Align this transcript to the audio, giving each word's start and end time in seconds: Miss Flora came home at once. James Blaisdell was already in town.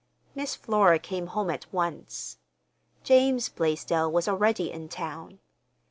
Miss 0.33 0.55
Flora 0.55 0.97
came 0.97 1.27
home 1.27 1.51
at 1.51 1.71
once. 1.71 2.39
James 3.03 3.49
Blaisdell 3.49 4.11
was 4.11 4.27
already 4.27 4.71
in 4.71 4.89
town. 4.89 5.37